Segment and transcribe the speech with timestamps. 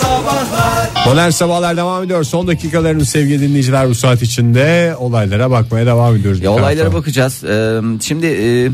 [0.00, 2.24] Sabahlar Modern Sabahlar devam ediyor.
[2.24, 6.40] Son dakikalarımız sevgili dinleyiciler bu saat içinde olaylara bakmaya devam ediyoruz.
[6.42, 7.44] Ya olaylara bakacağız.
[7.44, 8.70] Ee, şimdi e,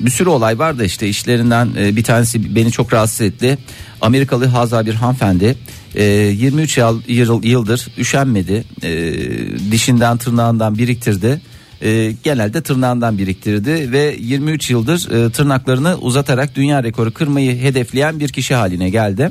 [0.00, 3.58] bir sürü olay var da işte işlerinden e, bir tanesi beni çok rahatsız etti.
[4.00, 5.56] Amerikalı Hazar bir hanımefendi
[5.94, 8.64] e, 23 yıl, yıl- yıldır üşenmedi.
[8.82, 9.12] E,
[9.72, 11.40] dişinden tırnağından biriktirdi.
[11.82, 18.28] E, genelde tırnağından biriktirdi ve 23 yıldır e, tırnaklarını uzatarak dünya rekoru kırmayı hedefleyen bir
[18.28, 19.30] kişi haline geldi.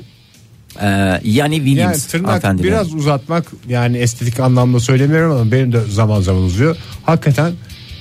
[0.81, 2.67] E, yani Yani Williams tırnak hanımefendinin.
[2.67, 6.77] biraz uzatmak yani estetik anlamda söylemiyorum ama benim de zaman zaman uzuyor.
[7.05, 7.53] Hakikaten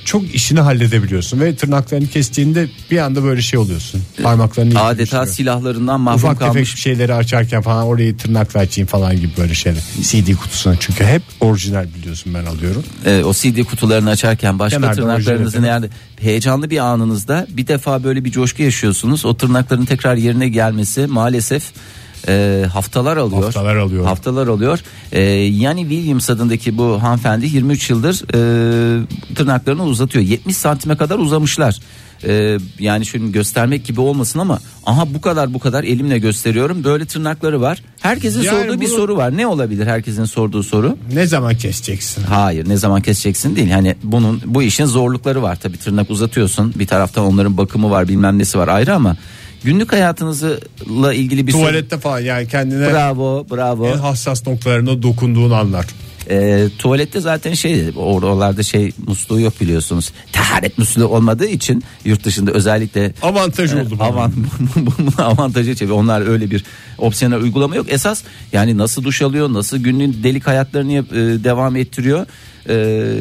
[0.04, 4.02] çok işini halledebiliyorsun ve tırnaklarını kestiğinde bir anda böyle şey oluyorsun.
[4.22, 9.16] Parmaklarını adeta silahlarından mahrum Ufak tefek kalmış bir şeyleri açarken falan orayı tırnakla açayım falan
[9.16, 9.82] gibi böyle şeyler.
[10.02, 12.84] CD kutusunu çünkü hep orijinal biliyorsun ben alıyorum.
[13.06, 15.86] e, o CD kutularını açarken başka Kenarda tırnaklarınızın yani
[16.20, 19.24] heyecanlı bir anınızda bir defa böyle bir coşku yaşıyorsunuz.
[19.24, 21.62] O tırnakların tekrar yerine gelmesi maalesef
[22.28, 23.42] e, haftalar alıyor.
[23.44, 24.04] Haftalar alıyor.
[24.04, 24.80] Haftalar alıyor.
[25.12, 30.24] E, yani Williams adındaki bu hanımefendi 23 yıldır e, tırnaklarını uzatıyor.
[30.24, 31.78] 70 santime kadar uzamışlar.
[32.24, 36.84] E, yani şunu göstermek gibi olmasın ama aha bu kadar bu kadar elimle gösteriyorum.
[36.84, 37.82] Böyle tırnakları var.
[38.00, 39.36] Herkesin Yani sorduğu bir bunu- soru var.
[39.36, 40.96] Ne olabilir herkesin sorduğu soru?
[41.12, 42.22] Ne zaman keseceksin?
[42.24, 43.70] Hayır ne zaman keseceksin değil.
[43.70, 46.72] Hani bunun bu işin zorlukları var tabii tırnak uzatıyorsun.
[46.76, 49.16] Bir taraftan onların bakımı var bilmem nesi var ayrı ama
[49.66, 51.52] günlük hayatınızla ilgili bir.
[51.52, 53.86] Tuvalette falan yani kendine Bravo bravo.
[53.88, 55.86] en hassas noktalarına dokunduğun anlar.
[56.30, 60.12] Ee, tuvalette zaten şey oralarda şey musluğu yok biliyorsunuz.
[60.32, 63.96] Taharet musluğu olmadığı için yurt dışında özellikle Avantaj oldu.
[63.98, 64.08] bana.
[64.08, 64.34] Avant,
[65.18, 65.98] avantajı çeviriyor.
[66.00, 66.64] Onlar öyle bir
[66.98, 67.86] opsiyonel uygulama yok.
[67.88, 72.26] Esas yani nasıl duş alıyor, nasıl günlük delik hayatlarını yap- e, devam ettiriyor.
[72.68, 73.18] Ee,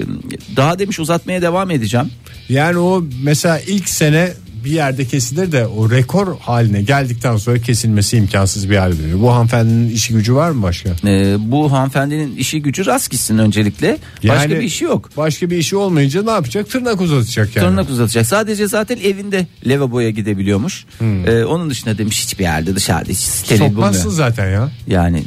[0.55, 2.11] daha demiş uzatmaya devam edeceğim.
[2.49, 4.33] Yani o mesela ilk sene
[4.66, 9.19] bir yerde kesilir de o rekor haline geldikten sonra kesilmesi imkansız bir hale dönüyor.
[9.19, 10.89] Bu hanımefendinin işi gücü var mı başka?
[11.05, 13.97] Ee, bu hanımefendinin işi gücü rast gitsin öncelikle.
[14.23, 15.09] Başka Yani bir işi yok.
[15.17, 16.70] Başka bir işi olmayınca ne yapacak?
[16.70, 17.67] Tırnak uzatacak yani.
[17.67, 18.26] Tırnak uzatacak.
[18.26, 20.86] Sadece zaten evinde lavaboya gidebiliyormuş.
[21.02, 24.27] Ee, onun dışında demiş hiçbir yerde dışarıda hiç steril Sokmazsın bulmuyor.
[24.30, 24.71] zaten ya.
[24.87, 25.23] Yani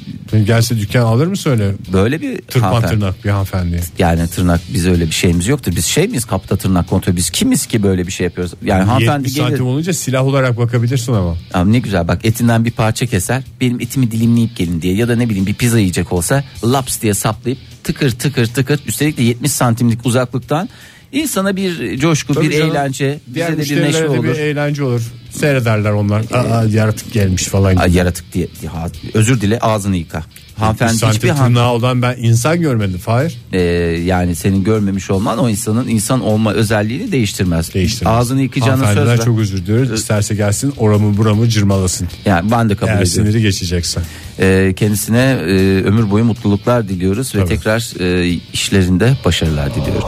[0.46, 1.74] Gelse dükkan alır mı söyle?
[1.92, 3.80] böyle bir Tırpan tırnak bir hanımefendi.
[3.98, 5.72] Yani tırnak biz öyle bir şeyimiz yoktur.
[5.76, 8.54] Biz şey miyiz kapta tırnak kontrolü biz kimiz ki böyle bir şey yapıyoruz.
[8.64, 9.48] Yani hanımefendi 70 gelir.
[9.48, 11.36] santim olunca silah olarak bakabilirsin ama.
[11.54, 13.42] Abi ne güzel bak etinden bir parça keser.
[13.60, 17.14] Benim etimi dilimleyip gelin diye ya da ne bileyim bir pizza yiyecek olsa laps diye
[17.14, 20.68] saplayıp tıkır tıkır tıkır üstelik de 70 santimlik uzaklıktan
[21.12, 22.70] insana bir coşku Tabii bir canım.
[22.70, 24.24] eğlence Diğer bize de bir neşe müşterilere de olur.
[24.24, 25.02] bir eğlence olur.
[25.30, 26.22] Seyrederler onlar.
[26.32, 27.74] Aa, yaratık gelmiş falan.
[27.86, 27.96] gibi.
[27.96, 30.22] Yaratık diye ya, özür dile ağzını yıka.
[30.56, 33.36] Hanımefendi santim hiçbir han, tırnağı olan ben insan görmedim Fahir.
[33.52, 33.60] Ee,
[34.04, 37.74] yani senin görmemiş olman o insanın insan olma özelliğini değiştirmez.
[37.74, 38.14] Değiştirmez.
[38.14, 39.24] Ağzını yıkayacağını söz Hanımefendiden ver.
[39.24, 39.92] çok özür diliyoruz.
[39.92, 42.08] İsterse gelsin oramı buramı cırmalasın.
[42.24, 43.26] Yani ben de kabul Eğer ediyorum.
[43.30, 44.00] siniri geçecekse.
[44.40, 45.52] Ee, kendisine e,
[45.84, 50.02] ömür boyu mutluluklar diliyoruz ve tekrar e, işlerinde başarılar diliyorum.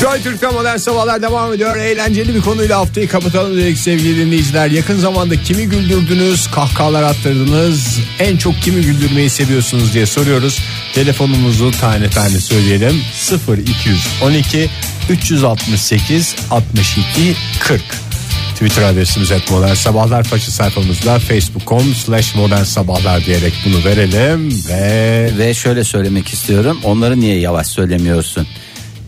[0.00, 1.76] Joy Türk'te modern sabahlar devam ediyor.
[1.76, 4.70] Eğlenceli bir konuyla haftayı kapatalım dedik sevgili dinleyiciler.
[4.70, 10.58] Yakın zamanda kimi güldürdünüz, kahkahalar attırdınız, en çok kimi güldürmeyi seviyorsunuz diye soruyoruz.
[10.94, 13.02] Telefonumuzu tane tane söyleyelim.
[13.48, 14.70] 0212
[15.10, 18.11] 368 62 40.
[18.54, 25.30] Twitter adresimiz et modern sabahlar façı sayfamızda facebook.com slash modern sabahlar diyerek bunu verelim ve
[25.38, 26.80] Ve şöyle söylemek istiyorum.
[26.84, 28.46] Onları niye yavaş söylemiyorsun?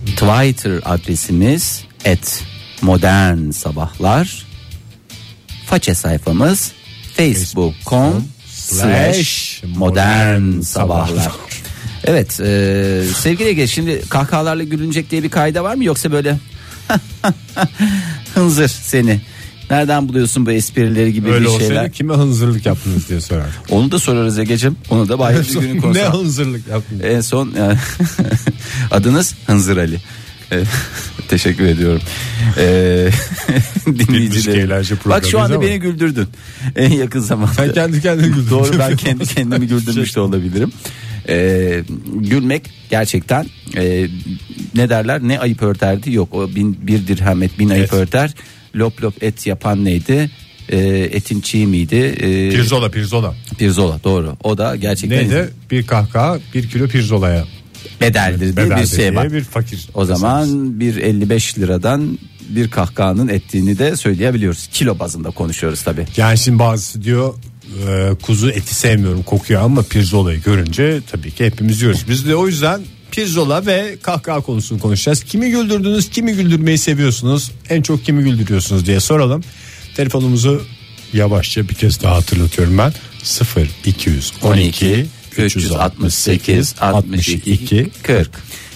[0.06, 2.44] Twitter adresimiz et
[2.82, 4.46] modern sabahlar.
[5.66, 6.72] Façe sayfamız
[7.16, 11.32] facebook.com slash modern sabahlar.
[12.04, 16.38] Evet e, sevgili Ege şimdi kahkahalarla gülünecek diye bir kaide var mı yoksa böyle
[18.34, 19.20] hınzır seni
[19.74, 23.46] nereden buluyorsun bu esprileri gibi öyle bir olsaydı şeyler kime hınzırlık yaptınız diye sorar.
[23.70, 27.04] onu da sorarız Ege'cim onu da bayram bir günün konusu ne hınzırlık yaptınız?
[27.04, 27.78] en son yani,
[28.90, 30.00] adınız Hınzır Ali.
[30.52, 30.62] Ee,
[31.28, 32.02] Teşekkür ediyorum.
[32.58, 33.08] Ee,
[33.86, 34.70] dinleyicilerim.
[35.06, 35.64] Bak şu anda ama.
[35.64, 36.28] beni güldürdün.
[36.76, 37.52] En yakın zamanda.
[37.52, 38.50] Sen kendi kendine güldün.
[38.50, 40.72] Doğru ben kendi kendimi güldürmüş de olabilirim.
[41.28, 41.84] Ee,
[42.14, 43.46] gülmek gerçekten
[43.76, 44.06] e,
[44.74, 48.02] ne derler ne ayıp örterdi yok o bin, bir dirhem et bin ayıp Evet.
[48.02, 48.34] örter
[48.76, 50.30] lop lop et yapan neydi
[50.68, 50.78] Ee,
[51.12, 53.34] etin çiğ miydi Ee, Pirzola pirzola.
[53.58, 55.48] pirzola doğru o da gerçekten Neydi?
[55.70, 57.44] Bir kahkaha bir kilo pirzolaya.
[58.00, 59.32] bedeldir diye Bedel bir şey diye var.
[59.32, 59.88] bir fakir.
[59.94, 62.18] O zaman bir 55 liradan
[62.48, 64.66] bir kahkahanın ettiğini de söyleyebiliyoruz.
[64.72, 66.06] Kilo bazında konuşuyoruz tabi.
[66.16, 67.34] Yani şimdi bazısı diyor
[67.88, 72.04] e, kuzu eti sevmiyorum kokuyor ama pirzolayı görünce tabii ki hepimiz yiyoruz.
[72.08, 72.80] Biz de o yüzden
[73.14, 75.24] pirzola ve kahkaha konusunu konuşacağız.
[75.24, 79.44] Kimi güldürdünüz, kimi güldürmeyi seviyorsunuz, en çok kimi güldürüyorsunuz diye soralım.
[79.96, 80.62] Telefonumuzu
[81.12, 82.92] yavaşça bir kez daha hatırlatıyorum ben.
[83.22, 85.06] 0 212
[85.38, 88.30] 368 62 40.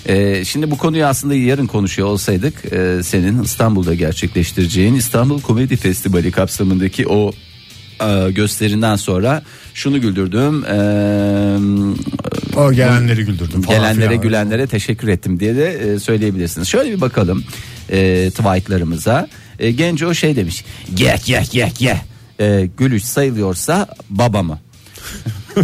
[0.07, 6.31] Ee, şimdi bu konuyu aslında yarın konuşuyor olsaydık e, senin İstanbul'da gerçekleştireceğin İstanbul Komedi Festivali
[6.31, 7.33] kapsamındaki o
[8.01, 9.43] e, gösterinden sonra
[9.75, 10.65] şunu güldürdüm.
[10.65, 10.77] E,
[12.59, 14.23] O gelenleri güldürdüm falan gelenlere filan.
[14.23, 16.69] gülenlere teşekkür ettim diye de e, söyleyebilirsiniz.
[16.69, 17.45] Şöyle bir bakalım
[17.91, 19.29] e, tweetlarımıza.
[19.59, 20.65] E, Genco şey demiş.
[20.95, 21.97] Geh geh geh geh.
[22.41, 24.59] E, gülüş sayılıyorsa baba mı?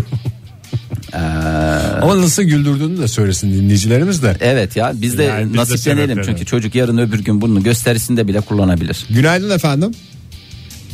[2.02, 4.36] Ama nasıl güldürdüğünü de söylesin dinleyicilerimiz de.
[4.40, 9.06] Evet ya biz de Yani nasiplenelim çünkü çocuk yarın öbür gün bunu gösterisinde bile kullanabilir.
[9.10, 9.90] Günaydın efendim.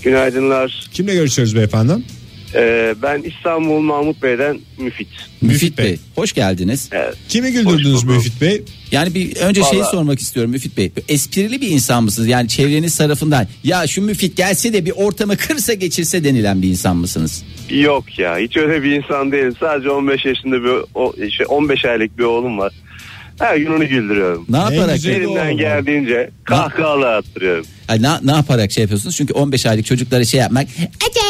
[0.03, 0.89] Günaydınlar.
[0.93, 1.93] Kimle görüşüyoruz beyefendi?
[2.55, 5.09] Ee, ben İstanbul Mahmut Bey'den Müfit.
[5.43, 5.85] Müfit Bey.
[5.87, 5.99] Bey.
[6.15, 6.89] hoş geldiniz.
[6.93, 7.15] Evet.
[7.29, 8.05] Kimi güldürdünüz.
[8.05, 8.63] Müfit Bey?
[8.93, 10.93] Yani bir önce şeyi Vallahi- sormak istiyorum Müfit Bey.
[11.09, 12.29] Esprili bir insan mısınız?
[12.29, 16.97] Yani çevreniz tarafından ya şu Müfit gelse de bir ortamı kırsa geçirse denilen bir insan
[16.97, 17.45] mısınız?
[17.71, 19.55] Yok ya hiç öyle bir insan değilim.
[19.61, 22.73] Sadece 15 yaşında bir o, şey, 15 aylık bir oğlum var.
[23.41, 24.47] Her gün onu güldürüyorum.
[24.49, 25.31] Ne yaparak güzeli o.
[25.31, 27.67] Elimden geldiğince kahkahalar attırıyorum.
[27.89, 29.17] Ay, ne, ne yaparak şey yapıyorsunuz?
[29.17, 31.21] Çünkü 15 aylık çocuklara şey yapmak Ece,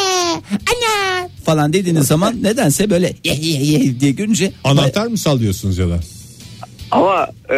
[0.51, 5.89] ana falan dediğiniz zaman nedense böyle ye ye ye diye görünce Anahtar mı sallıyorsunuz ya
[5.89, 6.01] da?
[6.91, 7.57] Ama e,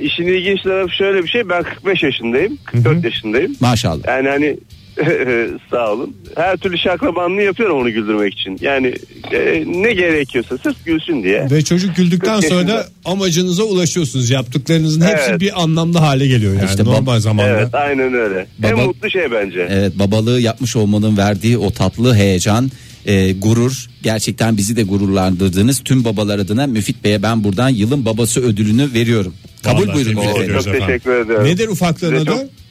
[0.00, 1.48] işin ilginç tarafı şöyle bir şey.
[1.48, 2.58] Ben 45 yaşındayım.
[2.64, 3.56] 44 yaşındayım.
[3.60, 4.06] maşallah.
[4.08, 4.56] Yani hani
[5.70, 6.16] sağ olun.
[6.36, 8.58] Her türlü şaklabanlığı yapıyorum onu güldürmek için.
[8.60, 8.94] Yani
[9.32, 11.48] e, ne gerekiyorsa sırf gülsün diye.
[11.50, 14.30] Ve çocuk güldükten sonra da amacınıza ulaşıyorsunuz.
[14.30, 15.40] Yaptıklarınızın hepsi Evet.
[15.40, 17.50] bir anlamlı hale geliyor yani İşte bab- normal zamanda.
[17.50, 18.46] Evet aynen öyle.
[18.62, 19.66] En Baba- mutlu şey bence.
[19.70, 22.70] Evet babalığı yapmış olmanın verdiği o tatlı heyecan,
[23.06, 28.40] e, gurur gerçekten bizi de gururlandırdığınız tüm babalar adına Müfit Bey'e ben buradan yılın babası
[28.40, 29.34] ödülünü veriyorum.
[29.62, 30.44] Kabul Vallahi buyurun tebrik Müfit Bey.
[30.44, 30.94] ediyoruz Çok efendim.
[30.94, 31.46] teşekkür ediyorum.
[31.46, 32.38] Nedir ufaklığın Size adı?
[32.40, 32.61] çok-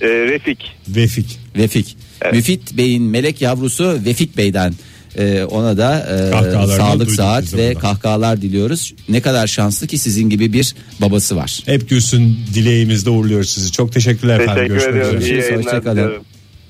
[0.00, 0.58] E, Refik.
[0.88, 1.38] Vefik.
[1.56, 1.96] Vefik.
[2.32, 4.74] Müfit Bey'in melek yavrusu Vefik Bey'den
[5.18, 7.80] e, ona da e, Kahkahalarını sağlık duyduk saat biz de ve buradan.
[7.80, 8.94] kahkahalar diliyoruz.
[9.08, 11.60] Ne kadar şanslı ki sizin gibi bir babası var.
[11.66, 13.72] Hep gülsün dileğimizde uğurluyoruz sizi.
[13.72, 14.54] Çok teşekkürler efendim.
[14.54, 15.18] Teşekkür Görüşmek ediyorum.
[15.18, 15.28] üzere.
[15.30, 15.96] İyi Görüşürüz, yayınlar hoşça kalın.
[15.96, 16.24] diliyorum.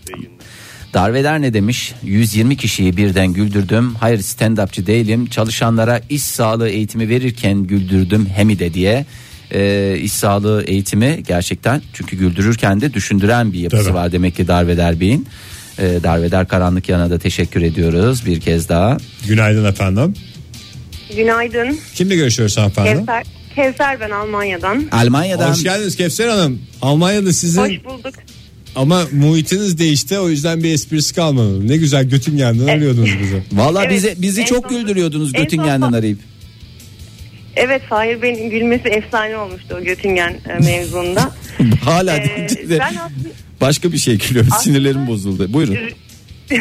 [0.08, 0.31] İyi günler.
[0.94, 1.93] Darveder ne demiş?
[2.02, 3.94] 120 kişiyi birden güldürdüm.
[4.00, 5.26] Hayır stand-upçı değilim.
[5.26, 9.06] Çalışanlara iş sağlığı eğitimi verirken güldürdüm hem de diye.
[9.55, 13.95] Ee, iş sağlığı eğitimi gerçekten çünkü güldürürken de düşündüren bir yapısı Tabii.
[13.95, 15.27] var demek ki Darveder Bey'in.
[15.79, 18.97] Ee, Darveder Karanlık Yana da teşekkür ediyoruz bir kez daha.
[19.29, 20.15] Günaydın efendim.
[21.17, 21.79] Günaydın.
[21.95, 22.89] Kimle görüşüyoruz hanımefendi?
[22.97, 24.85] Kevser, Kevser ben Almanya'dan.
[24.93, 26.59] Almanya'dan Hoş geldiniz Kevser Hanım.
[26.83, 28.15] Almanya'da sizin Hoş bulduk.
[28.77, 31.69] ama muhitiniz değişti o yüzden bir esprisi kalmadı.
[31.69, 33.43] Ne güzel Göttingen'den arıyordunuz bizi.
[33.53, 36.19] Valla Evet, bizi bizi en çok son- güldürüyordunuz en Göttingen'den arayıp.
[37.56, 41.31] Evet Fahir Bey'in gülmesi efsane olmuştu o Göttingen e, mevzunda.
[41.85, 43.29] Hala Ee, de ben aslında
[43.61, 44.50] başka bir şey gülüyorum.
[44.53, 45.53] Aslında- Sinirlerim bozuldu.
[45.53, 45.76] Buyurun.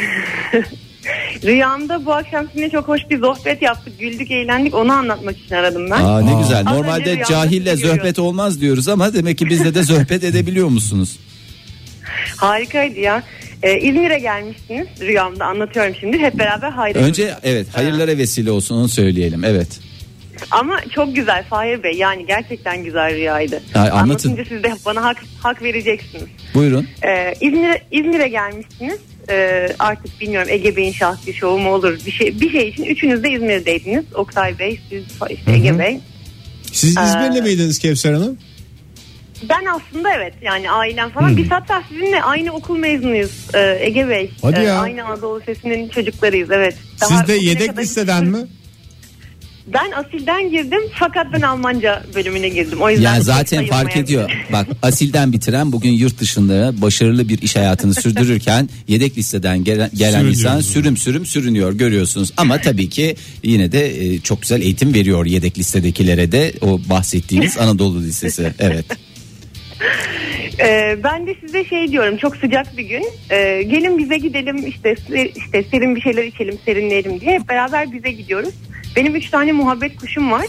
[1.43, 3.99] rüyamda bu akşam sizinle çok hoş bir sohbet yaptık.
[3.99, 6.01] Güldük eğlendik onu anlatmak için aradım ben.
[6.01, 6.41] Aa ne Aa.
[6.41, 6.63] güzel.
[6.63, 11.19] Normalde cahille zöhbet olmaz diyoruz ama demek ki bizde de zöhbet edebiliyor musunuz?
[12.37, 13.23] Harikaydı ya.
[13.63, 16.17] Ee, İzmir'e gelmiştiniz rüyamda anlatıyorum şimdi.
[16.19, 19.43] Hep beraber hayra Önce evet hayırlara vesile olsun onu söyleyelim.
[19.43, 19.67] Evet.
[20.51, 23.61] Ama çok güzel Fahir Bey yani gerçekten güzel rüyaydı.
[23.73, 23.97] Ha, anlatın.
[23.97, 26.25] Anlatınca siz de bana hak, hak vereceksiniz.
[26.53, 26.87] Buyurun.
[27.05, 28.99] Ee, İzmir'e İzmir'e gelmişsiniz.
[29.29, 33.23] Ee, artık bilmiyorum Ege Bey'in şahsi şovu mu olur bir şey bir şey için üçünüz
[33.23, 34.05] de İzmir'deydiniz.
[34.15, 35.99] Oktay Bey, siz işte Ege Bey.
[36.71, 38.37] Siz Ee, İzmirli miydiniz Kevser Hanım?
[39.49, 44.31] Ben aslında evet yani ailem falan biz hatta sizinle aynı okul mezunuyuz ee, Ege Bey.
[44.41, 44.79] Hadi Ee, ya.
[44.79, 46.75] Aynı Anadolu Sesi'nin çocuklarıyız evet.
[47.07, 48.37] Siz de yedek listeden mi?
[49.67, 52.81] Ben asilden girdim fakat ben Almanca bölümüne girdim.
[52.81, 54.31] O yüzden Yani zaten fark ediyor.
[54.51, 60.25] Bak asilden bitiren bugün yurt dışında başarılı bir iş hayatını sürdürürken yedek listeden gelen, gelen
[60.25, 62.33] insan sürüm sürüm sürünüyor görüyorsunuz.
[62.37, 67.57] Ama tabii ki yine de e, çok güzel eğitim veriyor yedek listedekilere de o bahsettiğiniz
[67.59, 68.53] Anadolu Lisesi.
[68.59, 68.85] Evet.
[70.59, 74.95] Ee, ben de size şey diyorum çok sıcak bir gün Ee, gelin bize gidelim işte
[75.35, 78.53] işte serin bir şeyler içelim serinleyelim diye hep beraber bize gidiyoruz.
[78.95, 80.45] Benim üç tane muhabbet kuşum var.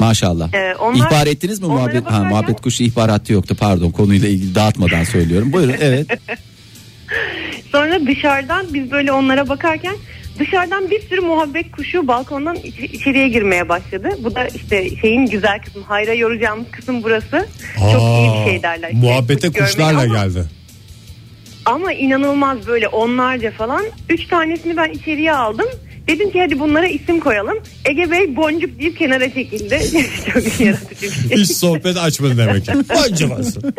[0.00, 0.54] Maşallah.
[0.54, 2.06] Ee, onlar- İhbar ettiniz mi muhabbet?
[2.10, 5.52] Ha, muhabbet kuşu ihbar hattı yoktu pardon konuyla ilgili dağıtmadan söylüyorum.
[5.52, 6.06] Buyurun evet.
[7.72, 9.94] Sonra dışarıdan biz böyle onlara bakarken
[10.38, 14.08] dışarıdan bir sürü muhabbet kuşu balkondan iç- içeriye girmeye başladı.
[14.18, 17.46] Bu da işte şeyin güzel kısmı hayra yoracağımız kısım burası.
[17.92, 18.88] Çok iyi bir şey derler.
[18.92, 20.44] işte, Muhabbete kuş kuşlarla ama- geldi.
[21.64, 23.84] Ama inanılmaz böyle onlarca falan.
[24.08, 25.66] Üç tanesini ben içeriye aldım.
[26.08, 27.58] Dedim ki hadi bunlara isim koyalım.
[27.84, 29.80] Ege Bey boncuk deyip kenara çekildi.
[30.34, 31.38] Çok yaratıcı bir şey.
[31.38, 32.72] Hiç sohbet açmadı demek ki.
[33.04, 33.74] Acımasın.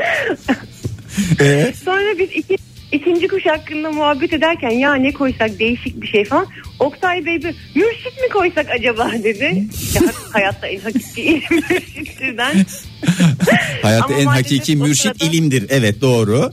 [1.41, 1.73] Ee?
[1.85, 2.57] Sonra biz iki,
[2.91, 6.47] İkinci kuş hakkında muhabbet ederken ya ne koysak değişik bir şey falan.
[6.79, 9.63] Oktay Bey bir mürşit mi koysak acaba dedi.
[9.95, 10.01] Ya,
[10.33, 12.65] hayatta en hakiki ilim mürşittirden.
[13.81, 15.65] Hayatta en hakiki mürşit sırada- ilimdir.
[15.69, 16.51] Evet doğru.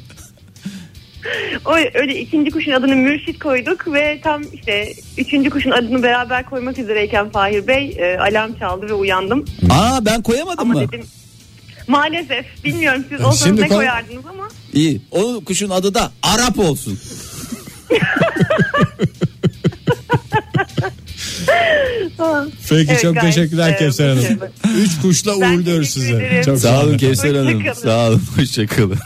[1.66, 6.78] O öyle ikinci kuşun adını Mürşit koyduk ve tam işte üçüncü kuşun adını beraber koymak
[6.78, 9.44] üzereyken Fahir Bey e, alarm çaldı ve uyandım.
[9.70, 10.88] Aa ben koyamadım Ama mı?
[10.88, 11.06] dedim
[11.88, 15.00] maalesef bilmiyorum siz olsanız Şimdi ne koy- koyardınız ama İyi.
[15.10, 16.98] O kuşun adı da Arap olsun.
[22.68, 24.24] Peki Evet, çok teşekkürler Kevser Hanım.
[24.78, 26.44] Üç kuşla Ben uğurluyoruz ederim.
[26.44, 26.98] Çok Sağ olun.
[26.98, 27.54] Kevser Hanım.
[27.54, 27.82] Hoşçakalın.
[27.82, 28.22] Sağ olun.
[28.36, 28.98] Hoşçakalın.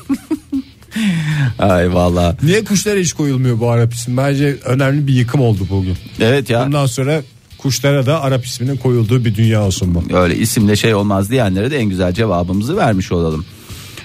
[1.58, 2.36] Ay valla.
[2.42, 4.16] Niye kuşlara hiç koyulmuyor bu Arap ismi?
[4.16, 5.96] Bence önemli bir yıkım oldu bugün.
[6.20, 6.66] Evet ya.
[6.66, 7.22] Bundan sonra
[7.58, 10.16] kuşlara da Arap isminin koyulduğu bir dünya olsun bu.
[10.16, 13.44] Öyle isimle şey olmaz diyenlere de en güzel cevabımızı vermiş olalım.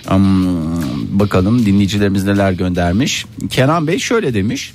[0.08, 3.25] Hmm, bakalım dinleyicilerimiz neler göndermiş.
[3.50, 4.74] Kenan Bey şöyle demiş.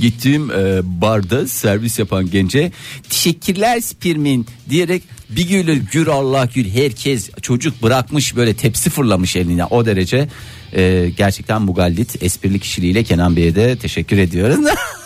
[0.00, 2.72] Gittiğim e, barda servis yapan gence
[3.08, 9.64] teşekkürler Spirmin diyerek bir gülür gür Allah gül herkes çocuk bırakmış böyle tepsi fırlamış eline
[9.64, 10.28] o derece
[10.72, 14.66] e, gerçekten mugallit esprili kişiliğiyle Kenan Bey'e de teşekkür ediyoruz.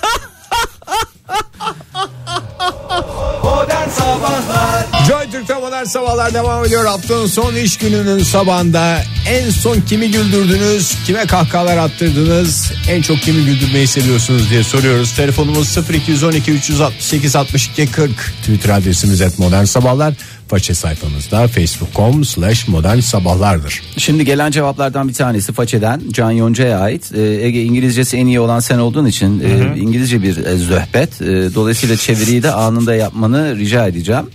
[5.36, 6.84] Türk'te modern sabahlar devam ediyor.
[6.84, 13.44] Haftanın son iş gününün sabahında en son kimi güldürdünüz, kime kahkahalar attırdınız, en çok kimi
[13.44, 15.12] güldürmeyi seviyorsunuz diye soruyoruz.
[15.16, 15.78] Telefonumuz
[16.08, 18.10] 0212 368 62 40.
[18.40, 20.14] Twitter adresimiz et modern sabahlar.
[20.48, 23.82] Façe sayfamızda facebook.com slash modern sabahlardır.
[23.96, 27.12] Şimdi gelen cevaplardan bir tanesi Façe'den Can Yonca'ya ait.
[27.14, 31.22] Ee, Ege İngilizcesi en iyi olan sen olduğun için e, İngilizce bir e, zöhbet.
[31.22, 34.26] E, dolayısıyla çeviriyi de anında yapmanı rica edeceğim.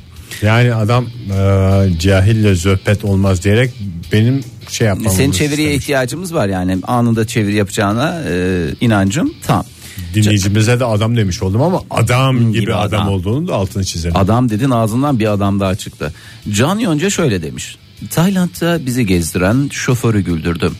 [0.41, 3.71] Yani adam e, cahille zöhbet olmaz diyerek
[4.11, 5.83] benim şey yapmamı Senin çeviriye istemiş.
[5.83, 9.65] ihtiyacımız var yani anında çeviri yapacağına e, inancım tam.
[10.13, 13.01] Dinleyicimize de adam demiş oldum ama adam gibi, Gibi adam.
[13.01, 13.13] adam.
[13.13, 14.17] olduğunu da altını çizelim.
[14.17, 16.13] Adam dedin ağzından bir adam daha çıktı.
[16.51, 17.77] Can Yonca şöyle demiş.
[18.09, 20.75] Tayland'da bizi gezdiren şoförü güldürdüm.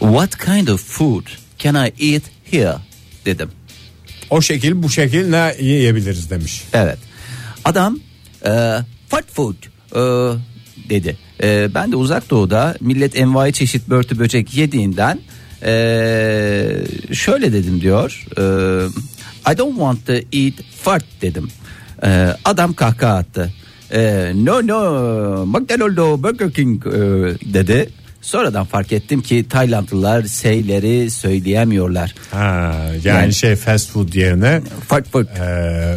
[0.00, 1.22] What kind of food
[1.58, 2.74] can I eat here?
[3.26, 3.48] dedim.
[4.30, 6.62] O şekil bu şekil ne yiyebiliriz demiş.
[6.72, 6.98] Evet.
[7.64, 7.98] Adam
[8.46, 8.50] e,
[9.08, 9.54] fast food
[9.92, 10.00] e,
[10.90, 11.16] dedi.
[11.42, 15.18] E, ben de uzak doğuda millet envai çeşit börtü böcek yediğinden
[15.62, 15.72] e,
[17.12, 18.24] şöyle dedim diyor.
[18.36, 18.42] E,
[19.52, 21.48] I don't want to eat fart dedim.
[22.04, 23.52] E, adam kahkaha attı.
[23.92, 26.90] E, no no McDonald's Burger King e,
[27.54, 27.88] dedi.
[28.22, 32.14] Sonradan fark ettim ki Taylandlılar seyleri söyleyemiyorlar.
[32.30, 35.28] Ha, yani, Yani- şey fast food yerine Fart fart.
[35.38, 35.94] e,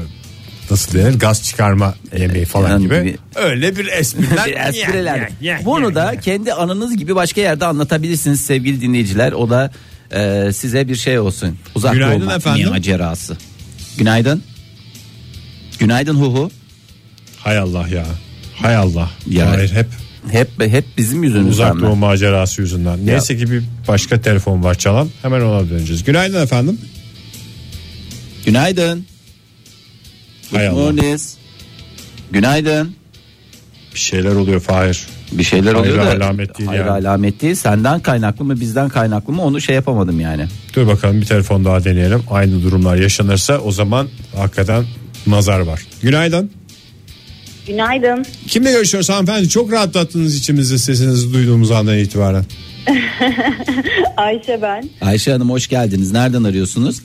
[0.71, 2.99] nasıl denir gaz çıkarma yemeği falan yani gibi.
[3.01, 3.17] gibi.
[3.35, 4.45] Öyle bir espriler.
[4.45, 5.29] Bir espriler.
[5.65, 9.31] Bunu da kendi anınız gibi başka yerde anlatabilirsiniz sevgili dinleyiciler.
[9.31, 9.71] O da
[10.11, 11.57] e, size bir şey olsun.
[11.75, 12.69] Uzak Günaydın doğu efendim.
[12.69, 13.37] macerası.
[13.97, 14.43] Günaydın.
[15.79, 16.51] Günaydın Huhu.
[17.39, 18.05] Hay Allah ya.
[18.55, 19.09] Hay Allah.
[19.29, 19.49] Ya.
[19.51, 19.87] Hayır hep
[20.31, 21.81] Hep hep bizim yüzümüzden uzak mi?
[21.81, 23.05] doğu macerası yüzünden.
[23.05, 25.09] Neyse ki bir başka telefon var çalan.
[25.21, 26.03] Hemen ona döneceğiz.
[26.03, 26.77] Günaydın efendim.
[28.45, 29.05] Günaydın.
[30.51, 30.79] Hay Allah.
[30.79, 31.19] morning.
[32.31, 32.95] Günaydın.
[33.93, 35.07] Bir şeyler oluyor Fahir.
[35.31, 36.25] Bir şeyler Hayır oluyor da.
[36.25, 36.91] alamet değil hayır yani.
[37.07, 37.55] alamet değil.
[37.55, 40.45] Senden kaynaklı mı bizden kaynaklı mı onu şey yapamadım yani.
[40.75, 42.23] Dur bakalım bir telefon daha deneyelim.
[42.29, 44.85] Aynı durumlar yaşanırsa o zaman hakikaten
[45.27, 45.81] nazar var.
[46.01, 46.51] Günaydın.
[47.67, 48.25] Günaydın.
[48.47, 49.49] Kimle görüşüyoruz hanımefendi?
[49.49, 52.45] Çok rahatlattınız içimizde sesinizi duyduğumuz andan itibaren.
[54.17, 54.89] Ayşe ben.
[55.01, 56.11] Ayşe Hanım hoş geldiniz.
[56.11, 56.99] Nereden arıyorsunuz?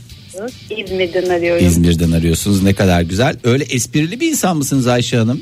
[0.70, 1.66] İzmir'den arıyorum.
[1.66, 2.62] İzmir'den arıyorsunuz.
[2.62, 3.36] Ne kadar güzel.
[3.44, 5.40] Öyle esprili bir insan mısınız Ayşe Hanım?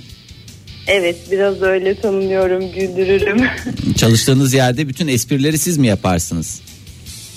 [0.86, 3.36] Evet biraz öyle tanımlıyorum güldürürüm
[3.96, 6.60] Çalıştığınız yerde bütün esprileri siz mi yaparsınız?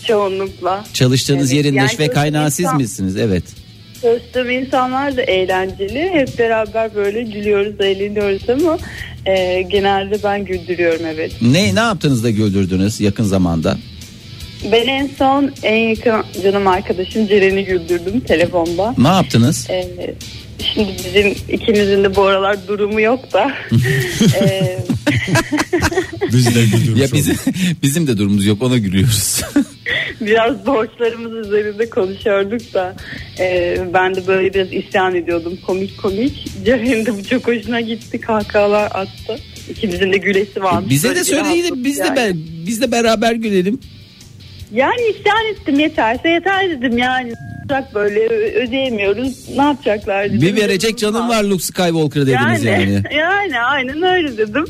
[0.07, 0.85] çoğunlukla.
[0.93, 3.17] Çalıştığınız Evet, yerin yani neşve kaynağı siz insan- misiniz?
[3.17, 3.43] Evet.
[4.01, 6.09] Çalıştığım insanlar da eğlenceli.
[6.13, 8.77] Hep beraber böyle gülüyoruz, eğleniyoruz ama
[9.25, 11.31] e, genelde ben güldürüyorum evet.
[11.41, 13.77] Ne ne yaptınız da güldürdünüz yakın zamanda?
[14.71, 18.95] Ben en son en yakın canım arkadaşım Ceren'i güldürdüm telefonda.
[18.97, 19.67] Ne yaptınız?
[19.69, 19.87] E,
[20.73, 23.51] şimdi bizim ikimizin de bu aralar durumu yok da.
[24.41, 24.77] e,
[26.33, 27.35] Biz de güldürmüş Ya bizim
[27.83, 29.41] bizim de durumumuz yok ona gülüyoruz.
[30.21, 32.95] biraz borçlarımız üzerinde konuşuyorduk da
[33.39, 36.47] e, ben de böyle biraz isyan ediyordum komik komik.
[36.65, 39.39] Ceren'in de bu çok hoşuna gitti kahkahalar attı.
[39.69, 40.89] İkimizin de gülesi varmış.
[40.89, 42.15] Bize de söyleyin biz de yani.
[42.17, 42.33] be-
[42.67, 43.79] biz de beraber gülelim.
[44.73, 47.33] Yani isyan ettim yeterse yeter dedim yani.
[47.69, 48.19] yapacak böyle
[48.53, 49.49] ödeyemiyoruz.
[49.57, 50.41] Ne yapacaklar dedim.
[50.41, 52.91] Bir verecek canım var Luke Skywalker dediniz yani.
[52.93, 54.65] Yani, yani aynen öyle dedim.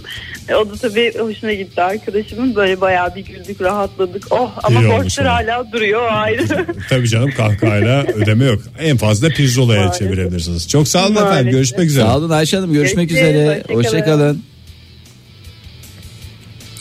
[0.50, 2.56] E, o da tabii hoşuna gitti arkadaşımın.
[2.56, 4.24] Böyle bayağı bir güldük rahatladık.
[4.30, 6.66] Oh ama İyi borçlar hala duruyor ayrı.
[6.89, 8.62] Tabii canım kahkahayla ödeme yok.
[8.80, 10.68] En fazla pirzolaya çevirebilirsiniz.
[10.68, 11.30] Çok sağ olun efendim.
[11.30, 11.51] Maalesef.
[11.51, 12.06] Görüşmek üzere.
[12.06, 13.63] Sağ olun Ayşe Hanım görüşmek Görüşürüz, üzere.
[13.68, 13.84] hoşça kalın.
[13.84, 14.44] Hoşçakalın.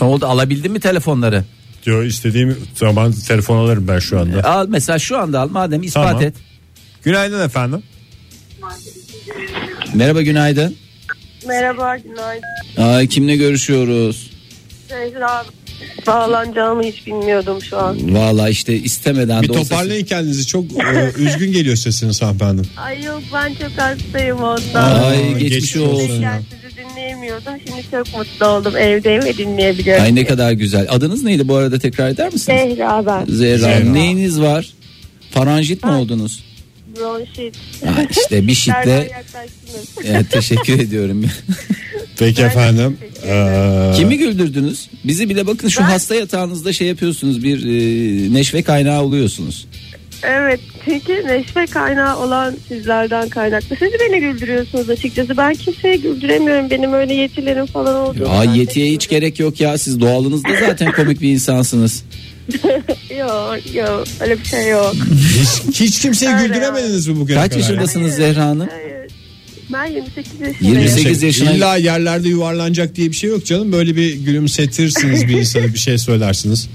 [0.00, 1.44] Ne oldu alabildin mi telefonları?
[1.86, 4.44] Diyor istediğim zaman telefon alırım ben şu anda.
[4.44, 6.22] Al mesela şu anda al madem ispat Tamam.
[6.22, 6.34] et.
[7.04, 7.82] Günaydın efendim.
[9.94, 10.76] Merhaba günaydın.
[11.46, 12.82] Merhaba günaydın.
[12.82, 14.30] Ay kimle görüşüyoruz?
[14.88, 15.44] Zehra
[16.06, 18.14] bağlanacağımı hiç bilmiyordum şu an.
[18.14, 20.46] Valla işte istemeden Bir de olsa- toparlayın kendinizi.
[20.46, 22.62] Çok e, üzgün geliyor sesiniz hanımefendi.
[22.76, 25.00] Ay yok ben çok hastayım ondan.
[25.04, 25.94] Ay geçmiş, geçmiş olsun.
[26.04, 26.24] olsun.
[27.06, 27.52] Dinleyemiyordum.
[27.66, 28.76] Şimdi çok mutlu oldum.
[28.76, 30.04] Evdeyim ve dinleyebiliyorum.
[30.04, 30.86] Ay ne kadar güzel.
[30.90, 32.60] Adınız neydi bu arada tekrar eder misiniz?
[32.76, 33.34] Zehra ben.
[33.34, 33.58] Zehra.
[33.58, 33.84] Zehra.
[33.92, 34.72] Neyiniz var?
[35.30, 36.44] Faranjit mi oldunuz?
[36.96, 37.56] Bronşit.
[37.84, 39.86] Ha, işte bir şitle yaklaştınız?
[40.04, 41.24] Evet, teşekkür ediyorum.
[42.18, 42.98] Peki Ben efendim.
[43.26, 44.88] Ee, Kimi güldürdünüz?
[45.04, 49.66] Bizi bile bakın şu Ben- hasta yatağınızda şey yapıyorsunuz bir e, neşve kaynağı oluyorsunuz.
[50.28, 53.76] Evet çünkü neşve kaynağı olan sizlerden kaynaklı.
[53.78, 55.36] Siz beni güldürüyorsunuz açıkçası.
[55.36, 56.70] Ben kimseye güldüremiyorum.
[56.70, 58.28] Benim öyle yetilerim falan oldu.
[58.28, 62.04] Aa, yetiye hiç gerek yok ya siz doğalınızda zaten komik bir insansınız.
[63.18, 64.94] Yok yok öyle bir şey yok.
[65.40, 67.60] hiç, hiç kimseyi Öyle güldüremediniz mi bugüne Kaç kadar?
[67.60, 68.68] yaşındasınız Zehra Hanım?
[68.70, 68.96] Hayır.
[69.72, 70.78] Ben 28 yaşındayım.
[70.80, 73.72] 28 yaşına- İlla yerlerde yuvarlanacak diye bir şey yok canım.
[73.72, 76.68] Böyle bir gülümsetirsiniz bir insana bir şey söylersiniz.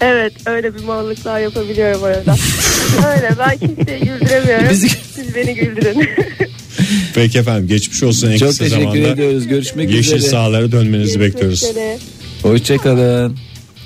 [0.00, 2.36] Evet öyle bir mallıklar yapabiliyorum arada.
[3.16, 4.70] öyle ben kimseyi güldüremiyorum.
[4.70, 6.08] Bizi- Siz beni güldürün.
[7.14, 8.98] Peki efendim geçmiş olsun en Çok kısa teşekkür zamanda.
[9.08, 9.46] ediyoruz.
[9.46, 10.30] Görüşmek Yeşil üzere.
[10.30, 11.60] sahalara dönmenizi bekliyoruz.
[11.60, 11.98] Görüşmek üzere.
[12.42, 13.36] Hoşçakalın.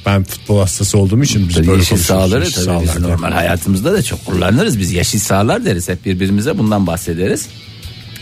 [0.06, 3.08] Ben futbol hastası olduğum için biz Tabii böyle yeşil sahaları Yeşil tabii biz sahalarda.
[3.08, 4.78] normal hayatımızda da çok kullanırız.
[4.78, 7.46] Biz yeşil sahalar deriz hep birbirimize bundan bahsederiz.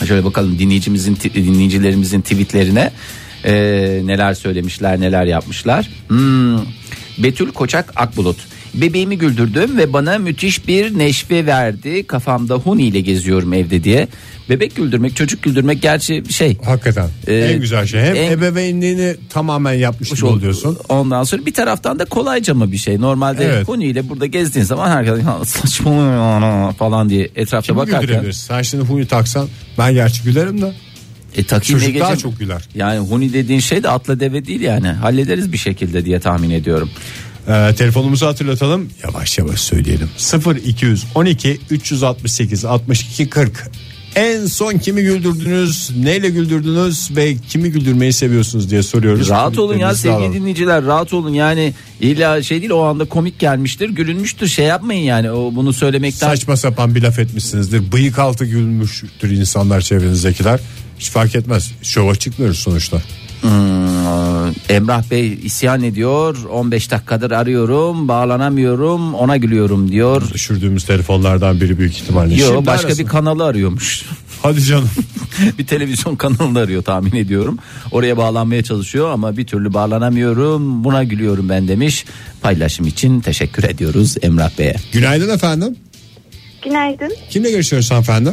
[0.08, 2.90] Şöyle bakalım dinleyicimizin dinleyicilerimizin tweetlerine
[3.44, 3.52] e,
[4.04, 5.88] neler söylemişler neler yapmışlar.
[6.08, 6.58] Hmm,
[7.18, 8.36] Betül Koçak Akbulut.
[8.74, 12.06] Bebeğimi güldürdüm ve bana müthiş bir neşve verdi.
[12.06, 14.08] Kafamda huni ile geziyorum evde diye.
[14.50, 18.00] Bebek güldürmek, çocuk güldürmek gerçi şey Hakikaten Ee, en güzel şey.
[18.00, 20.78] Hem en- ebeveynliğini tamamen yapmış gibi oluyorsun.
[20.88, 23.00] Ondan sonra bir taraftan da kolayca mı bir şey.
[23.00, 23.68] Normalde Evet.
[23.68, 28.00] Huni ile burada gezdiğin zaman herkes "Ya saçmalıyor ana" falan diye etrafta Kimi bakarken.
[28.00, 28.46] güldürebilirsin?
[28.46, 30.72] Sen şimdi huni taksan ben gerçi gülerim de.
[31.38, 32.68] E, takayım ne Çocuk daha çok güler.
[32.74, 34.88] Yani Huni dediğin şey de atla deve değil yani.
[34.88, 36.90] Hallederiz bir şekilde diye tahmin ediyorum.
[37.48, 38.88] Ee, telefonumuzu hatırlatalım.
[39.02, 40.10] Yavaş yavaş söyleyelim.
[40.16, 43.70] 0 212 368 62 40.
[44.18, 45.90] En son kimi güldürdünüz?
[45.96, 49.28] Neyle güldürdünüz ve kimi güldürmeyi seviyorsunuz diye soruyoruz.
[49.28, 50.34] Rahat olun ya sevgili alalım.
[50.34, 55.30] dinleyiciler rahat olun yani illa şey değil o anda komik gelmiştir gülünmüştür şey yapmayın yani
[55.30, 57.92] o bunu söylemekten Saçma sapan bir laf etmişsinizdir.
[57.92, 60.60] Bıyık altı gülmüştür insanlar çevrenizdekiler.
[60.98, 61.72] Hiç fark etmez.
[61.82, 63.02] Şova çıkmıyoruz sonuçta.
[63.40, 70.22] Hmm, Emrah Bey isyan ediyor 15 dakikadır arıyorum bağlanamıyorum ona gülüyorum diyor.
[70.34, 72.34] Düşürdüğümüz telefonlardan biri büyük ihtimalle.
[72.34, 73.04] Yok Şimdi başka arasın.
[73.04, 74.04] bir kanalı arıyormuş.
[74.42, 74.90] Hadi canım.
[75.58, 77.58] bir televizyon kanalını arıyor tahmin ediyorum.
[77.90, 80.84] Oraya bağlanmaya çalışıyor ama bir türlü bağlanamıyorum.
[80.84, 82.04] Buna gülüyorum ben demiş.
[82.40, 84.76] Paylaşım için teşekkür ediyoruz Emrah Bey'e.
[84.92, 85.76] Günaydın efendim.
[86.64, 87.12] Günaydın.
[87.30, 88.30] Kimle görüşüyoruz hanımefendi?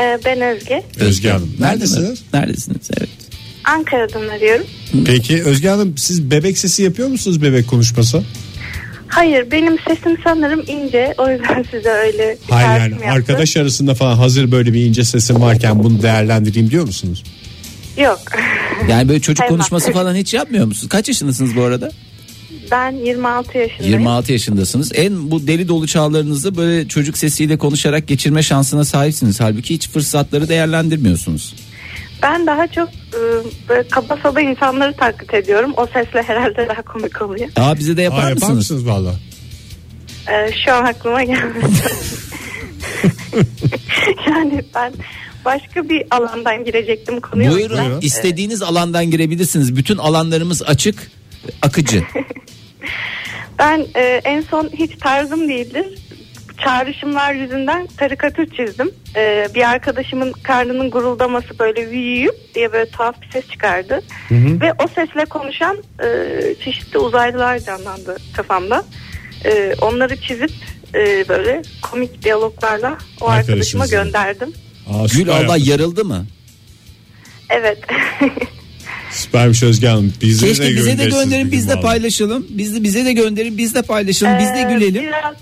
[0.00, 0.82] Ee, ben Özge.
[1.00, 1.50] Özge Hanım.
[1.60, 2.22] Neredesiniz?
[2.34, 2.90] Neredesiniz?
[2.98, 3.08] Evet.
[3.68, 4.66] Ankara'dan arıyorum.
[5.06, 8.22] Peki Özge Hanım siz bebek sesi yapıyor musunuz bebek konuşması?
[9.08, 11.14] Hayır benim sesim sanırım ince.
[11.18, 13.10] O yüzden size öyle bir Hayır yani yaptım.
[13.10, 17.24] arkadaş arasında falan hazır böyle bir ince sesim varken bunu değerlendireyim diyor musunuz?
[17.96, 18.20] Yok.
[18.90, 20.88] Yani böyle çocuk Hayır, konuşması falan hiç yapmıyor musunuz?
[20.88, 21.90] Kaç yaşındasınız bu arada?
[22.70, 23.92] ben 26 yaşındayım.
[23.92, 24.92] 26 yaşındasınız.
[24.94, 29.40] En bu deli dolu çağlarınızda böyle çocuk sesiyle konuşarak geçirme şansına sahipsiniz.
[29.40, 31.54] Halbuki hiç fırsatları değerlendirmiyorsunuz.
[32.22, 35.72] Ben daha çok e, kaba saba insanları taklit ediyorum.
[35.76, 37.48] O sesle herhalde daha komik oluyor.
[37.56, 38.54] Aa bize de yapar Aa, mısınız?
[38.56, 39.14] mısınız valla?
[40.30, 41.66] Ee, şu an aklıma gelmedi.
[44.26, 44.92] yani ben
[45.44, 47.50] başka bir alandan girecektim konuya.
[47.52, 48.00] Buyurun, Ben, Buyurun.
[48.00, 49.76] istediğiniz alandan girebilirsiniz.
[49.76, 51.10] Bütün alanlarımız açık,
[51.62, 52.02] akıcı.
[53.58, 55.86] Ben e, en son hiç tarzım değildir.
[56.64, 58.90] Çağrışımlar yüzünden karikatür çizdim.
[59.16, 64.00] E, bir arkadaşımın karnının guruldaması böyle viyup diye böyle tuhaf bir ses çıkardı.
[64.30, 66.06] Ve o sesle konuşan e,
[66.64, 68.84] çeşitli uzaylılar canlandı kafamda.
[69.44, 70.50] E, onları çizip
[70.94, 74.52] e, böyle komik diyaloglarla o arkadaşıma gönderdim.
[74.88, 76.26] Aa, Gül Allah yarıldı mı?
[77.50, 77.78] Evet.
[79.12, 80.12] Süpermiş Özge Hanım.
[80.22, 82.46] Bize Keşke de bize de gönderin biz de paylaşalım.
[82.50, 84.38] Biz de bize de gönderin biz de paylaşalım.
[84.38, 85.02] Biz de Ee, gülelim.
[85.02, 85.34] Biraz,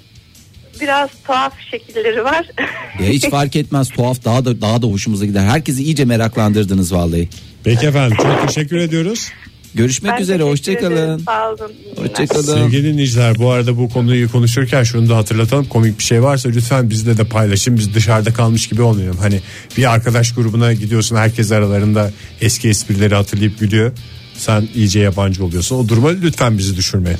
[0.81, 2.47] biraz tuhaf şekilleri var.
[3.01, 5.45] Ya hiç fark etmez tuhaf daha da daha da hoşumuza gider.
[5.45, 7.29] Herkesi iyice meraklandırdınız vallahi.
[7.65, 9.29] Peki efendim çok teşekkür ediyoruz.
[9.75, 11.19] Görüşmek Ben üzere hoşçakalın.
[11.19, 11.73] Sağ olun.
[11.97, 12.43] Hoşçakalın.
[12.43, 15.65] Sevgili dinleyiciler bu arada bu konuyu konuşurken şunu da hatırlatalım.
[15.65, 17.77] Komik bir şey varsa lütfen bizde de paylaşın.
[17.77, 19.19] Biz dışarıda kalmış gibi olmayalım.
[19.19, 19.41] Hani
[19.77, 22.11] bir arkadaş grubuna gidiyorsun herkes aralarında
[22.41, 23.93] eski esprileri hatırlayıp gülüyor.
[24.35, 25.77] Sen iyice yabancı oluyorsun.
[25.77, 27.19] O duruma lütfen bizi düşürmeyin.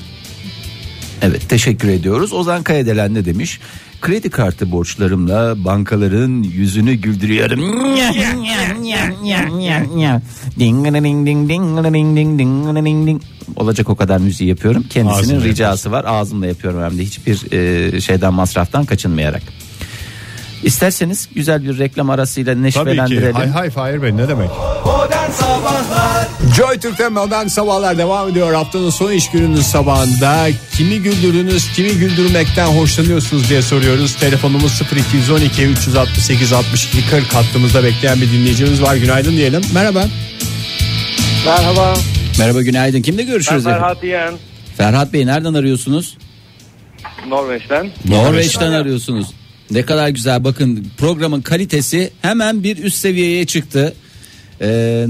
[1.23, 2.33] Evet teşekkür ediyoruz.
[2.33, 3.61] Ozan Kayadelen ne demiş?
[4.01, 7.61] Kredi kartı borçlarımla bankaların yüzünü güldürüyorum.
[10.59, 13.23] Ding ding ding ding ding ding ding ding.
[13.57, 14.85] Olacak o kadar müziği yapıyorum.
[14.91, 16.05] Kendisinin Ağzınla ricası var.
[16.09, 19.43] Ağzımla yapıyorum hem de hiçbir e, şeyden masraftan kaçınmayarak.
[20.63, 22.79] İsterseniz güzel bir reklam arasıyla Tabii ki.
[22.79, 23.35] neşvelendirelim.
[23.35, 24.51] Hay hay Fahir Bey ne demek?
[24.87, 28.55] Modern Sabahlar Joy Türk'te modern sabahlar devam ediyor.
[28.55, 34.17] Haftanın son iş gününün sabahında kimi güldürdünüz, kimi güldürmekten hoşlanıyorsunuz diye soruyoruz.
[34.17, 34.83] Telefonumuz
[35.15, 38.97] 0212 368 62 40 hattımızda bekleyen bir dinleyicimiz var.
[38.97, 39.63] Günaydın diyelim.
[39.75, 40.05] Merhaba.
[41.47, 41.95] Merhaba.
[42.39, 43.03] Merhaba günaydın.
[43.03, 43.67] Kimle görüşürüz?
[43.67, 43.81] efendim?
[43.83, 44.35] Ferhat Yiyen.
[44.77, 46.19] Ferhat Bey nereden arıyorsunuz?
[47.29, 47.91] Norveç'ten.
[48.09, 49.27] Norveç'ten arıyorsunuz.
[49.71, 53.95] Ne kadar güzel bakın programın kalitesi hemen bir üst seviyeye çıktı.
[54.61, 55.07] Ee,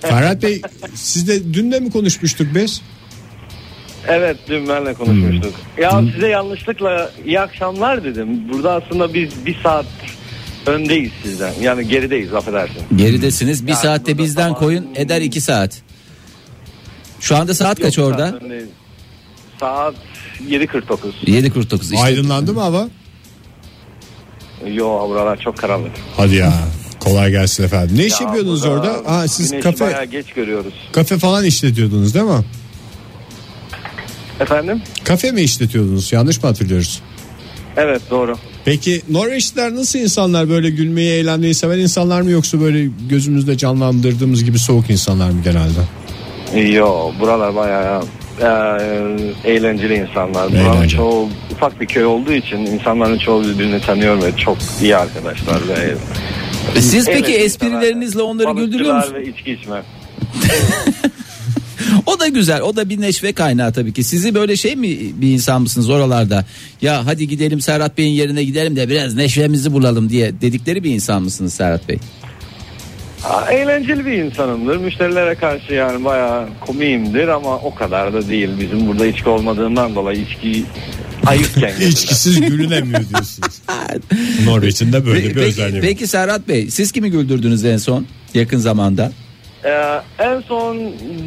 [0.00, 0.62] Ferhat Bey
[0.94, 2.82] siz de dün de mi konuşmuştuk biz?
[4.08, 5.54] Evet dün benle konuşmuştuk.
[5.78, 8.48] Ya size yanlışlıkla iyi akşamlar dedim.
[8.52, 9.86] Burada aslında biz bir saat
[10.66, 11.52] öndeyiz sizden.
[11.62, 12.82] Yani gerideyiz affedersin.
[12.96, 15.82] geridesiniz bir Yani saatte bizden sabah- koyun eder iki saat.
[17.20, 18.30] Şu anda saat kaç Yok, orada?
[18.30, 18.68] saat öndeyiz.
[19.60, 19.94] Saat
[20.48, 21.12] 7.49.
[21.26, 21.98] 7.49 işte.
[21.98, 22.88] Aydınlandı mı hava?
[24.72, 25.92] Yo buralar çok karanlık.
[26.16, 26.52] Hadi ya.
[27.10, 27.98] Kolay gelsin efendim.
[27.98, 29.10] Ne iş Ya yapıyordunuz burada orada?
[29.12, 30.74] Ha, siz güneşi kafe bayağı geç görüyoruz.
[30.92, 32.44] kafe falan işletiyordunuz değil mi?
[34.40, 34.82] Efendim?
[35.04, 36.12] Kafe mi işletiyordunuz?
[36.12, 37.02] Yanlış mı hatırlıyoruz?
[37.76, 38.36] Evet doğru.
[38.64, 44.58] Peki Norveçliler nasıl insanlar böyle gülmeyi eğlenmeyi seven insanlar mı yoksa böyle gözümüzde canlandırdığımız gibi
[44.58, 45.80] soğuk insanlar mı genelde?
[46.72, 48.02] Yo buralar bayağı
[48.42, 48.46] e,
[49.50, 50.50] eğlenceli insanlar.
[50.52, 50.96] Buranın Eğlence.
[50.96, 55.68] çoğu ufak bir köy olduğu için insanların çoğu birbirini tanıyor ve çok iyi arkadaşlar.
[55.68, 55.94] Ve
[56.78, 59.14] Siz peki eğlenceli esprilerinizle onları Balıkçılar güldürüyor musunuz?
[59.14, 59.82] ve içki içme.
[62.06, 62.62] O da güzel.
[62.62, 64.04] O da bir neşve kaynağı tabii ki.
[64.04, 66.44] Sizi böyle şey mi bir insan mısınız oralarda?
[66.82, 71.22] Ya hadi gidelim Serhat Bey'in yerine gidelim de biraz neşvemizi bulalım diye dedikleri bir insan
[71.22, 71.98] mısınız Serhat Bey?
[73.50, 74.76] Eğlenceli bir insanımdır.
[74.76, 78.48] Müşterilere karşı yani bayağı komiyimdir ama o kadar da değil.
[78.60, 80.64] Bizim burada içki olmadığından dolayı içki
[81.30, 81.74] gelirler.
[81.88, 83.62] İçkisiz gülünemiyor diyorsunuz.
[84.44, 85.88] Norveç'in de böyle Pe- bir peki, özelliği var.
[85.88, 89.12] peki Serhat Bey siz kimi güldürdünüz en son yakın zamanda?
[89.64, 89.70] Ee,
[90.18, 90.76] en son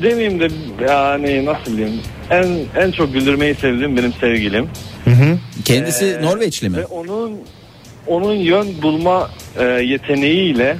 [0.01, 0.47] demeyeyim de
[0.89, 2.47] yani nasıl diyeyim en
[2.81, 4.67] en çok güldürmeyi sevdiğim benim sevgilim.
[5.65, 6.77] Kendisi Ee, Norveçli mi?
[6.77, 7.37] Ve onun
[8.07, 10.77] onun yön bulma e, yeteneğiyle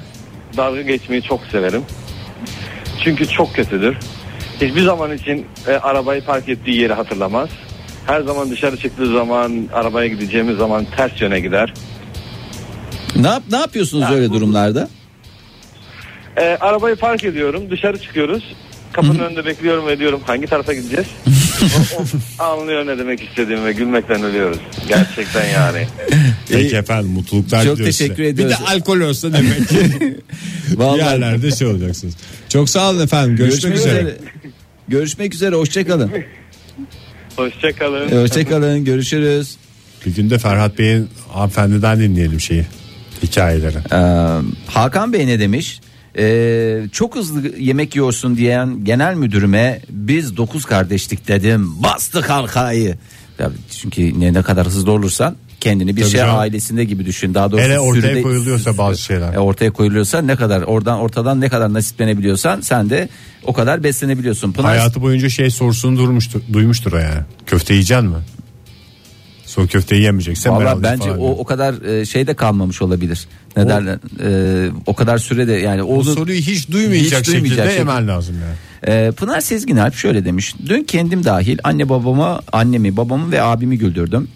[0.57, 1.81] dalga geçmeyi çok severim.
[3.03, 3.95] Çünkü çok kötüdür.
[4.61, 7.49] Hiçbir zaman için e, arabayı park ettiği yeri hatırlamaz.
[8.07, 11.73] Her zaman dışarı çıktığı zaman arabaya gideceğimiz zaman ters yöne gider.
[13.15, 14.89] Ne yap ne yapıyorsunuz Yani öyle durumlarda?
[16.37, 18.43] E, arabayı park ediyorum dışarı çıkıyoruz.
[18.93, 21.07] Kapının önünde bekliyorum ve diyorum hangi tarafa gideceğiz?
[21.97, 22.03] o,
[22.43, 24.59] o anlıyor ne demek istediğimi ve gülmekten ölüyoruz.
[24.87, 25.87] Gerçekten yani.
[26.49, 28.27] Peki efendim mutluluklar Çok teşekkür size.
[28.27, 28.55] ediyoruz.
[28.59, 30.17] Bir de alkol olsa demek ki
[30.75, 32.17] Vallahi yerlerde şey olacaksınız.
[32.49, 33.35] Çok sağ olun efendim.
[33.35, 34.17] Görüşmek, üzere.
[34.87, 35.55] Görüşmek üzere.
[35.55, 36.11] Hoşçakalın.
[37.35, 38.21] Hoşçakalın.
[38.21, 38.85] Hoşçakalın.
[38.85, 39.55] Görüşürüz.
[40.05, 42.65] Bir gün de Ferhat Bey'in hanımefendiden dinleyelim şeyi.
[43.23, 43.77] Hikayeleri.
[43.91, 45.79] Ee, Hakan Bey ne demiş?
[46.17, 52.97] Ee, çok hızlı yemek yiyorsun diyen genel müdürüme biz dokuz kardeşlik dedim bastık halkayı.
[53.39, 56.35] Ya, çünkü ne, ne kadar hızlı olursan kendini bir Tabii şey canım.
[56.39, 57.33] ailesinde gibi düşün.
[57.33, 59.33] Daha doğrusu Hele ortaya sürüde- koyuluyorsa bazı şeyler.
[59.33, 63.09] E, ortaya koyuluyorsa ne kadar oradan ortadan ne kadar nasiplenebiliyorsan sen de
[63.43, 64.51] o kadar beslenebiliyorsun.
[64.51, 67.21] Pınar Hayatı boyunca şey sorusunu durmuştur, duymuştur o yani.
[67.45, 68.15] Köfte yiyeceksin mi?
[69.45, 73.27] Son köfteyi yemeyeceksen ben Valla bence o o kadar e, şeyde kalmamış olabilir.
[73.57, 73.97] Ne O- derler?
[74.23, 77.73] E, o kadar sürede yani Bu onun- soruyu hiç duymayacak, Hiç duymayacak şekilde şekilde.
[77.79, 78.55] yemen lazım yani.
[78.87, 80.55] Ee, Pınar Sezgin Alp şöyle demiş.
[80.65, 84.27] Dün kendim dahil anne babamı, annemi, babamı ve abimi güldürdüm.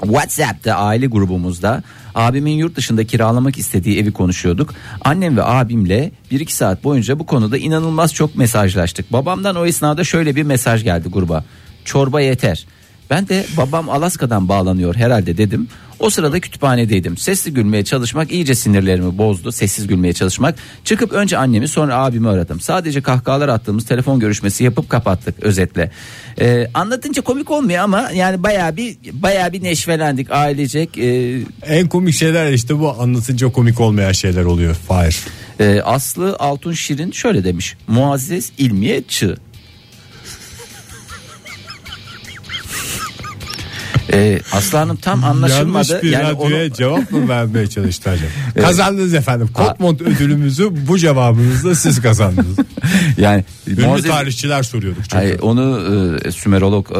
[0.00, 1.82] WhatsApp'ta aile grubumuzda
[2.14, 4.74] abimin yurt dışında kiralamak istediği evi konuşuyorduk.
[5.04, 9.12] Annem ve abimle 1-2 saat boyunca bu konuda inanılmaz çok mesajlaştık.
[9.12, 11.44] Babamdan o esnada şöyle bir mesaj geldi gruba.
[11.84, 12.66] Çorba yeter.
[13.10, 15.68] Ben de babam Alaska'dan bağlanıyor herhalde dedim.
[16.00, 17.16] O sırada kütüphanedeydim.
[17.16, 19.52] Sesli gülmeye çalışmak iyice sinirlerimi bozdu.
[19.52, 20.54] Sessiz gülmeye çalışmak.
[20.84, 22.60] Çıkıp önce annemi sonra abimi aradım.
[22.60, 25.90] Sadece kahkahalar attığımız telefon görüşmesi yapıp kapattık özetle.
[26.40, 30.98] Ee, anlatınca komik olmuyor ama yani bayağı bir bayağı bir neşvelendik ailecek.
[30.98, 34.74] Ee, En komik şeyler işte bu anlatınca komik olmayan şeyler oluyor.
[34.74, 35.16] Fahir.
[35.60, 37.76] e, Aslı Altun Şirin şöyle demiş.
[37.88, 39.36] Muazzez İlmiye Çığ.
[44.12, 45.92] Ee, Aslı Hanım tam anlaşılmadı.
[45.92, 48.28] Yanlış bir yani radyoya onu- cevap mı vermeye çalıştı acaba?
[48.66, 49.48] Kazandınız efendim.
[49.54, 52.56] Kotmont ödülümüzü bu cevabınızla siz kazandınız.
[53.18, 55.16] yani Ünlü Muazzez- tarihçiler soruyorduk çünkü.
[55.16, 55.80] Hayır, onu
[56.24, 56.96] e, Sümerolog e,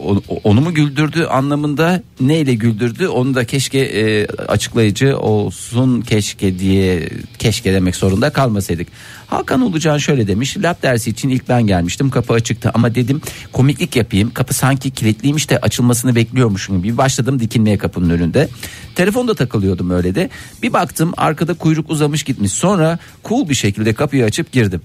[0.00, 7.08] onu, onu mu güldürdü anlamında neyle güldürdü onu da keşke e, açıklayıcı olsun keşke diye
[7.38, 8.88] keşke demek zorunda kalmasaydık.
[9.28, 13.20] Hakan Ulucan şöyle demiş lab dersi için ilk ben gelmiştim kapı açıktı ama dedim
[13.52, 18.48] komiklik yapayım kapı sanki kilitliymiş de açılmasını bekliyormuşum gibi başladım dikinmeye kapının önünde.
[18.94, 20.30] Telefonda takılıyordum öyle de
[20.62, 24.80] bir baktım arkada kuyruk uzamış gitmiş sonra cool bir şekilde kapıyı açıp girdim.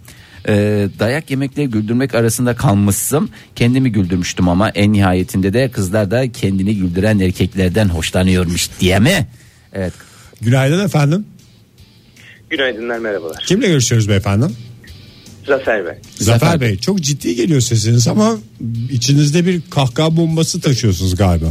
[0.47, 3.29] Ee, dayak yemekle güldürmek arasında kalmışsım.
[3.56, 9.27] Kendimi güldürmüştüm ama en nihayetinde de kızlar da kendini güldüren erkeklerden hoşlanıyormuş diye mi?
[9.73, 9.93] Evet.
[10.41, 11.25] Günaydın efendim.
[12.57, 13.43] Günaydınlar merhabalar.
[13.47, 14.45] Kimle görüşüyoruz beyefendi?
[15.47, 15.93] Zafer Bey.
[16.15, 18.37] Zafer, Zafer Bey çok ciddi geliyor sesiniz ama
[18.91, 21.45] içinizde bir kahkaha bombası taşıyorsunuz galiba.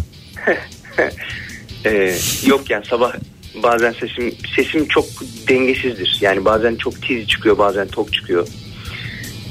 [1.84, 2.14] Ee,
[2.46, 3.12] yok yani sabah
[3.62, 5.04] bazen sesim sesim çok
[5.48, 6.18] dengesizdir.
[6.20, 8.48] Yani bazen çok tiz çıkıyor bazen tok çıkıyor.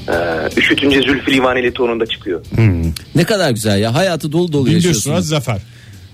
[0.08, 0.12] Ee,
[0.56, 2.44] üşütünce Zülfü Livaneli tonunda çıkıyor.
[3.14, 5.28] Ne kadar güzel ya hayatı dolu dolu yaşıyorsunuz.
[5.28, 5.58] Zafer.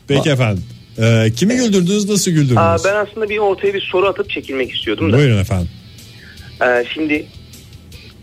[0.09, 0.65] Peki efendim.
[0.99, 2.59] Ee, kimi güldürdünüz nasıl güldürdünüz?
[2.59, 5.17] Aa, ben aslında bir ortaya bir soru atıp çekilmek istiyordum da.
[5.19, 5.69] Buyurun efendim.
[6.63, 7.27] Ee, şimdi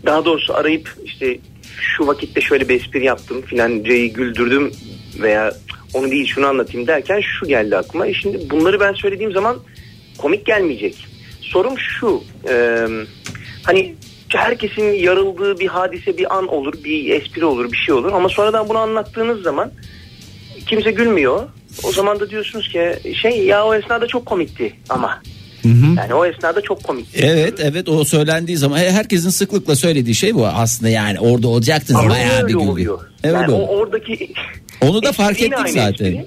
[0.06, 1.38] daha doğrusu arayıp işte
[1.80, 4.72] şu vakitte şöyle bir espri yaptım filancayı güldürdüm
[5.22, 5.52] veya
[5.94, 8.06] onu değil şunu anlatayım derken şu geldi aklıma.
[8.06, 9.56] E şimdi bunları ben söylediğim zaman
[10.18, 11.06] komik gelmeyecek.
[11.40, 12.86] Sorum şu e,
[13.62, 13.94] hani
[14.28, 18.68] herkesin yarıldığı bir hadise bir an olur bir espri olur bir şey olur ama sonradan
[18.68, 19.72] bunu anlattığınız zaman
[20.66, 21.42] kimse gülmüyor.
[21.84, 25.22] O zaman da diyorsunuz ki şey ya o esnada çok komikti ama.
[25.96, 27.20] Yani o esnada çok komikti.
[27.24, 32.00] Evet evet o söylendiği zaman he- herkesin sıklıkla söylediği şey bu aslında yani orada olacaktınız
[32.00, 32.56] Ama bayağı bir güldü.
[32.56, 33.00] oluyor.
[33.24, 34.32] Evet yani o oradaki
[34.80, 35.90] Onu da fark ettik zaten.
[35.90, 36.26] Espri,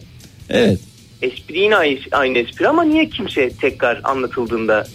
[0.50, 0.80] Evet.
[1.22, 4.88] espri yine aynı, aynı espri ama niye kimse tekrar anlatıldığında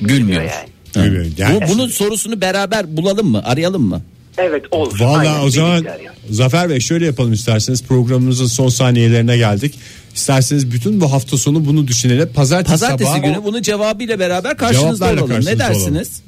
[0.00, 0.42] Gülmüyor.
[0.42, 1.04] yani?
[1.06, 1.26] Gülmüyor.
[1.36, 3.42] Yani- Bu, bunun sorusunu beraber bulalım mı?
[3.44, 4.02] Arayalım mı?
[4.38, 5.00] Evet olur.
[5.00, 6.08] Vallahi Aynen, o zaman yani.
[6.30, 9.74] Zafer Bey şöyle yapalım isterseniz programımızın son saniyelerine geldik.
[10.14, 12.28] İsterseniz bütün bu hafta sonu bunu düşünelim.
[12.34, 15.30] Pazartesi, Pazartesi sabahı günü bunun cevabıyla beraber karşınızda olalım.
[15.30, 16.22] Ne karşınızda dersiniz?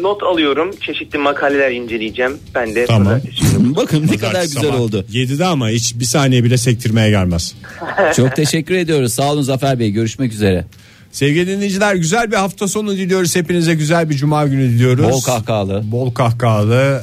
[0.00, 0.70] Not alıyorum.
[0.86, 2.38] Çeşitli makaleler inceleyeceğim.
[2.54, 3.20] Ben de Tamam.
[3.56, 5.04] Bakın ne kadar güzel sabah oldu.
[5.12, 7.54] 7'de ama hiç bir saniye bile sektirmeye gelmez.
[8.16, 9.14] Çok teşekkür ediyoruz.
[9.14, 9.90] Sağ olun Zafer Bey.
[9.90, 10.64] Görüşmek üzere.
[11.12, 13.36] Sevgili dinleyiciler güzel bir hafta sonu diliyoruz.
[13.36, 15.10] Hepinize güzel bir cuma günü diliyoruz.
[15.10, 15.82] Bol kahkahalı.
[15.84, 17.02] Bol kahkahalı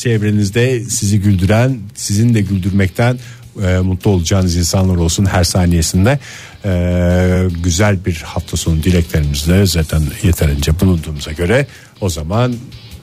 [0.00, 3.18] çevrenizde sizi güldüren, sizin de güldürmekten
[3.62, 6.18] e, mutlu olacağınız insanlar olsun her saniyesinde.
[6.64, 11.66] E, güzel bir hafta sonu dileklerimizle zaten yeterince bulunduğumuza göre
[12.00, 12.54] o zaman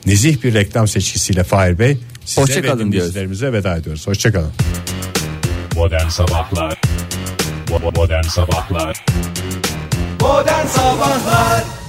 [0.06, 4.06] nezih bir reklam seçkisiyle Fahir Bey size Hoşça ve dinleyicilerimize veda ediyoruz.
[4.06, 4.52] Hoşçakalın.
[5.74, 6.80] Modern Sabahlar
[7.96, 9.04] Modern Sabahlar
[10.20, 11.83] Modern Sabahlar